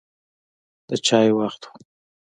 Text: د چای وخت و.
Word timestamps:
د 0.87 0.89
چای 1.05 1.29
وخت 1.39 1.61
و. 1.65 1.69